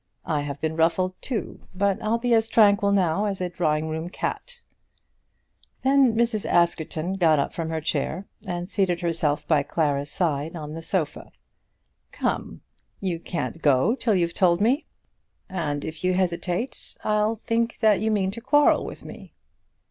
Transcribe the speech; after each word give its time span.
I 0.25 0.41
have 0.41 0.59
been 0.59 0.75
ruffled 0.75 1.13
too, 1.21 1.59
but 1.75 2.01
I'll 2.01 2.17
be 2.17 2.33
as 2.33 2.49
tranquil 2.49 2.91
now 2.91 3.25
as 3.25 3.39
a 3.39 3.49
drawing 3.49 3.87
room 3.87 4.09
cat." 4.09 4.63
Then 5.83 6.15
Mrs. 6.15 6.43
Askerton 6.49 7.17
got 7.17 7.37
up 7.37 7.53
from 7.53 7.69
her 7.69 7.81
chair, 7.81 8.25
and 8.47 8.67
seated 8.67 9.01
herself 9.01 9.47
by 9.47 9.61
Clara's 9.61 10.09
side 10.09 10.55
on 10.55 10.73
the 10.73 10.81
sofa. 10.81 11.31
"Come; 12.11 12.61
you 12.99 13.19
can't 13.19 13.61
go 13.61 13.93
till 13.93 14.15
you've 14.15 14.33
told 14.33 14.59
me; 14.59 14.87
and 15.47 15.85
if 15.85 16.03
you 16.03 16.15
hesitate, 16.15 16.97
I 17.03 17.11
shall 17.19 17.35
think 17.35 17.77
that 17.81 17.99
you 18.01 18.09
mean 18.09 18.31
to 18.31 18.41
quarrel 18.41 18.83
with 18.83 19.05
me." 19.05 19.35